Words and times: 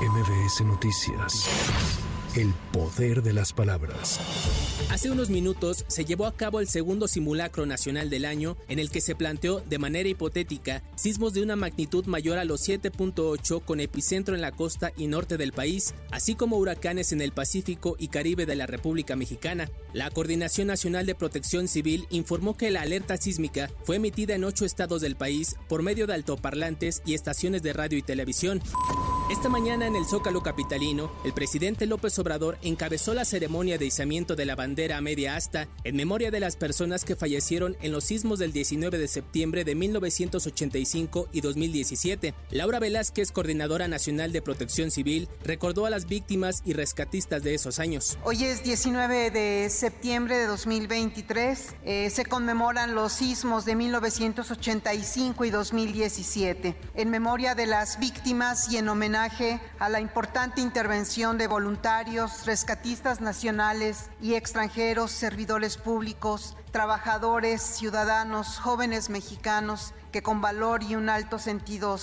MBS 0.00 0.62
Noticias. 0.64 1.46
El 2.34 2.54
poder 2.72 3.22
de 3.22 3.34
las 3.34 3.52
palabras. 3.52 4.18
Hace 4.88 5.10
unos 5.10 5.28
minutos 5.28 5.84
se 5.88 6.06
llevó 6.06 6.24
a 6.24 6.34
cabo 6.34 6.60
el 6.60 6.68
segundo 6.68 7.06
simulacro 7.06 7.66
nacional 7.66 8.08
del 8.08 8.24
año 8.24 8.56
en 8.68 8.78
el 8.78 8.90
que 8.90 9.02
se 9.02 9.14
planteó 9.14 9.60
de 9.60 9.78
manera 9.78 10.08
hipotética 10.08 10.82
sismos 10.94 11.34
de 11.34 11.42
una 11.42 11.54
magnitud 11.54 12.06
mayor 12.06 12.38
a 12.38 12.46
los 12.46 12.66
7.8 12.66 13.62
con 13.62 13.80
epicentro 13.80 14.34
en 14.34 14.40
la 14.40 14.52
costa 14.52 14.90
y 14.96 15.06
norte 15.06 15.36
del 15.36 15.52
país, 15.52 15.92
así 16.10 16.34
como 16.34 16.56
huracanes 16.56 17.12
en 17.12 17.20
el 17.20 17.32
Pacífico 17.32 17.96
y 17.98 18.08
Caribe 18.08 18.46
de 18.46 18.56
la 18.56 18.66
República 18.66 19.16
Mexicana. 19.16 19.68
La 19.92 20.10
Coordinación 20.10 20.68
Nacional 20.68 21.04
de 21.04 21.14
Protección 21.14 21.68
Civil 21.68 22.06
informó 22.08 22.56
que 22.56 22.70
la 22.70 22.80
alerta 22.80 23.18
sísmica 23.18 23.70
fue 23.84 23.96
emitida 23.96 24.34
en 24.34 24.44
ocho 24.44 24.64
estados 24.64 25.02
del 25.02 25.16
país 25.16 25.56
por 25.68 25.82
medio 25.82 26.06
de 26.06 26.14
altoparlantes 26.14 27.02
y 27.04 27.12
estaciones 27.12 27.62
de 27.62 27.74
radio 27.74 27.98
y 27.98 28.02
televisión. 28.02 28.62
Esta 29.30 29.48
mañana 29.48 29.86
en 29.86 29.94
el 29.94 30.06
Zócalo 30.06 30.42
Capitalino, 30.42 31.08
el 31.22 31.32
presidente 31.32 31.86
López 31.86 32.18
Obrador 32.18 32.58
encabezó 32.62 33.14
la 33.14 33.24
ceremonia 33.24 33.78
de 33.78 33.86
izamiento 33.86 34.34
de 34.34 34.44
la 34.44 34.56
bandera 34.56 34.96
a 34.96 35.00
media 35.00 35.36
asta 35.36 35.68
en 35.84 35.94
memoria 35.94 36.32
de 36.32 36.40
las 36.40 36.56
personas 36.56 37.04
que 37.04 37.14
fallecieron 37.14 37.76
en 37.80 37.92
los 37.92 38.02
sismos 38.02 38.40
del 38.40 38.52
19 38.52 38.98
de 38.98 39.06
septiembre 39.06 39.62
de 39.62 39.76
1985 39.76 41.28
y 41.30 41.42
2017. 41.42 42.34
Laura 42.50 42.80
Velázquez, 42.80 43.30
coordinadora 43.30 43.86
nacional 43.86 44.32
de 44.32 44.42
protección 44.42 44.90
civil, 44.90 45.28
recordó 45.44 45.86
a 45.86 45.90
las 45.90 46.06
víctimas 46.06 46.62
y 46.64 46.72
rescatistas 46.72 47.44
de 47.44 47.54
esos 47.54 47.78
años. 47.78 48.18
Hoy 48.24 48.42
es 48.42 48.64
19 48.64 49.30
de 49.30 49.70
septiembre 49.70 50.38
de 50.38 50.46
2023. 50.46 51.76
Eh, 51.84 52.10
se 52.10 52.24
conmemoran 52.24 52.96
los 52.96 53.12
sismos 53.12 53.64
de 53.64 53.76
1985 53.76 55.44
y 55.44 55.50
2017. 55.50 56.74
En 56.96 57.10
memoria 57.10 57.54
de 57.54 57.66
las 57.66 58.00
víctimas 58.00 58.72
y 58.72 58.78
en 58.78 58.88
homenaje 58.88 59.19
a 59.78 59.90
la 59.90 60.00
importante 60.00 60.62
intervención 60.62 61.36
de 61.36 61.46
voluntarios, 61.46 62.46
rescatistas 62.46 63.20
nacionales 63.20 64.08
y 64.22 64.32
extranjeros, 64.32 65.10
servidores 65.10 65.76
públicos, 65.76 66.56
trabajadores, 66.70 67.60
ciudadanos, 67.60 68.58
jóvenes 68.58 69.10
mexicanos 69.10 69.92
que 70.10 70.22
con 70.22 70.40
valor 70.40 70.82
y 70.82 70.96
un 70.96 71.08
alto 71.08 71.38
sentido 71.38 71.98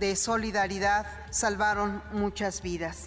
de 0.00 0.16
solidaridad 0.16 1.06
salvaron 1.30 2.02
muchas 2.12 2.62
vidas. 2.62 3.06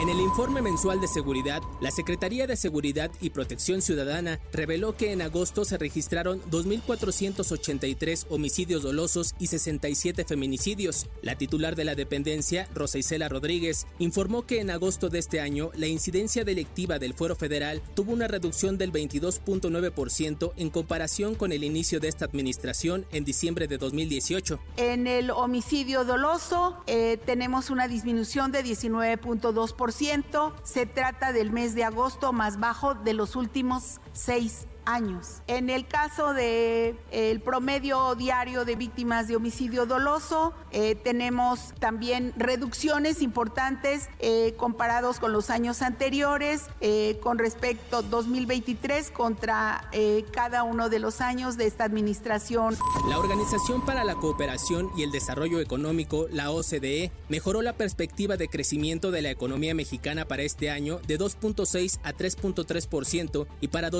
En 0.00 0.10
el 0.10 0.20
informe 0.20 0.60
mensual 0.60 1.00
de 1.00 1.08
seguridad, 1.08 1.62
la 1.80 1.90
Secretaría 1.90 2.46
de 2.46 2.56
Seguridad 2.56 3.10
y 3.20 3.30
Protección 3.30 3.80
Ciudadana 3.80 4.38
reveló 4.52 4.94
que 4.94 5.12
en 5.12 5.22
agosto 5.22 5.64
se 5.64 5.78
registraron 5.78 6.42
2.483 6.50 8.26
homicidios 8.28 8.82
dolosos 8.82 9.34
y 9.38 9.46
67 9.46 10.24
feminicidios. 10.24 11.08
La 11.22 11.36
titular 11.36 11.76
de 11.76 11.84
la 11.84 11.94
dependencia, 11.94 12.68
Rosa 12.74 12.98
Isela 12.98 13.30
Rodríguez, 13.30 13.86
informó 13.98 14.46
que 14.46 14.60
en 14.60 14.70
agosto 14.70 15.08
de 15.08 15.18
este 15.18 15.40
año 15.40 15.70
la 15.74 15.86
incidencia 15.86 16.44
delictiva 16.44 16.98
del 16.98 17.14
Fuero 17.14 17.34
Federal 17.34 17.80
tuvo 17.94 18.12
una 18.12 18.28
reducción 18.28 18.76
del 18.76 18.92
22.9% 18.92 20.52
en 20.56 20.70
comparación 20.70 21.34
con 21.34 21.52
el 21.52 21.64
inicio 21.64 22.00
de 22.00 22.08
esta 22.08 22.26
administración 22.26 23.06
en 23.12 23.24
diciembre 23.24 23.66
de 23.66 23.75
2018. 23.78 24.58
En 24.76 25.06
el 25.06 25.30
homicidio 25.30 26.04
doloso 26.04 26.82
eh, 26.86 27.18
tenemos 27.24 27.70
una 27.70 27.88
disminución 27.88 28.52
de 28.52 28.64
19.2%. 28.64 30.52
Se 30.62 30.86
trata 30.86 31.32
del 31.32 31.50
mes 31.50 31.74
de 31.74 31.84
agosto 31.84 32.32
más 32.32 32.58
bajo 32.60 32.94
de 32.94 33.14
los 33.14 33.36
últimos 33.36 34.00
seis 34.12 34.66
años. 34.86 35.42
En 35.46 35.68
el 35.68 35.86
caso 35.86 36.32
de 36.32 36.96
el 37.10 37.40
promedio 37.40 38.14
diario 38.14 38.64
de 38.64 38.76
víctimas 38.76 39.28
de 39.28 39.36
homicidio 39.36 39.84
doloso, 39.86 40.54
eh, 40.70 40.94
tenemos 40.94 41.74
también 41.78 42.32
reducciones 42.36 43.20
importantes 43.20 44.08
eh, 44.18 44.54
comparados 44.56 45.18
con 45.20 45.32
los 45.32 45.50
años 45.50 45.82
anteriores, 45.82 46.66
eh, 46.80 47.18
con 47.22 47.38
respecto 47.38 48.02
2023 48.02 49.10
contra 49.10 49.90
cada 50.32 50.62
uno 50.62 50.88
de 50.88 50.98
los 50.98 51.20
años 51.20 51.56
de 51.56 51.66
esta 51.66 51.84
administración. 51.84 52.76
La 53.08 53.18
Organización 53.18 53.84
para 53.84 54.04
la 54.04 54.14
Cooperación 54.14 54.90
y 54.96 55.02
el 55.02 55.10
Desarrollo 55.10 55.60
Económico, 55.60 56.26
la 56.30 56.50
OCDE, 56.50 57.10
mejoró 57.28 57.62
la 57.62 57.72
perspectiva 57.74 58.36
de 58.36 58.48
crecimiento 58.48 59.10
de 59.10 59.22
la 59.22 59.30
economía 59.30 59.74
mexicana 59.74 60.26
para 60.26 60.42
este 60.42 60.70
año 60.70 61.00
de 61.06 61.18
2.6 61.18 61.98
a 62.02 62.12
3.3% 62.12 63.46
y 63.60 63.68
para 63.68 63.90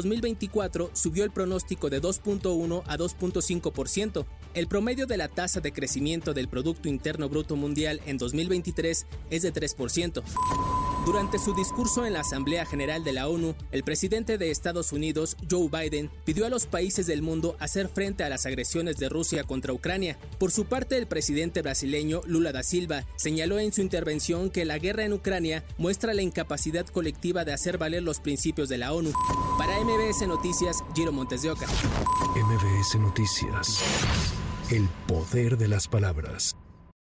2024 0.77 0.91
subió 0.93 1.25
el 1.25 1.31
pronóstico 1.31 1.91
de 1.91 2.01
2.1 2.01 2.83
a 2.87 2.97
2.5%. 2.97 4.27
El 4.55 4.69
promedio 4.69 5.07
de 5.07 5.17
la 5.17 5.29
tasa 5.29 5.61
de 5.61 5.73
crecimiento 5.73 6.35
del 6.35 6.49
Producto 6.49 6.89
Interno 6.89 7.29
Bruto 7.29 7.57
Mundial 7.57 8.01
en 8.07 8.19
2023 8.19 9.07
es 9.31 9.43
de 9.43 9.53
3%. 9.53 10.23
Durante 11.07 11.39
su 11.39 11.55
discurso 11.55 12.05
en 12.05 12.15
la 12.15 12.21
Asamblea 12.21 12.67
General 12.67 13.05
de 13.05 13.13
la 13.13 13.29
ONU, 13.29 13.55
el 13.71 13.85
presidente 13.85 14.39
de 14.39 14.51
Estados 14.51 14.91
Unidos, 14.91 15.37
Joe 15.49 15.69
Biden, 15.69 16.11
pidió 16.25 16.47
a 16.47 16.49
los 16.49 16.67
países 16.67 17.07
del 17.07 17.23
mundo 17.23 17.57
hacer 17.61 17.89
frente 17.89 18.25
a 18.25 18.29
las 18.29 18.45
agresiones 18.45 18.97
de 18.97 19.09
Rusia 19.09 19.45
contra 19.45 19.73
Ucrania. 19.73 20.19
Por 20.41 20.51
su 20.51 20.65
parte, 20.65 20.99
el 20.99 21.07
presidente 21.07 21.63
brasileño 21.63 22.23
Lula 22.27 22.51
da 22.51 22.65
Silva 22.65 23.05
señaló 23.15 23.61
en 23.61 23.73
su 23.73 23.83
intervención 23.83 24.51
que 24.51 24.65
la 24.65 24.79
guerra 24.79 25.05
en 25.05 25.13
Ucrania 25.13 25.63
muestra 25.79 26.13
la 26.13 26.23
incapacidad 26.23 26.87
colectiva 26.87 27.45
de 27.45 27.53
hacer 27.53 27.79
valer 27.79 28.03
los 28.03 28.19
principios 28.19 28.69
de 28.69 28.79
la 28.79 28.93
ONU. 28.93 29.13
Para 29.59 29.79
MBS 29.79 30.27
Noticias, 30.27 30.83
Giro 30.97 31.13
Montes 31.13 31.43
de 31.43 31.53
Oca. 31.53 31.69
MBS 32.35 32.99
Noticias. 32.99 33.81
El 34.73 34.89
poder 35.07 35.57
de 35.57 35.69
las 35.69 35.87
palabras. 35.87 36.57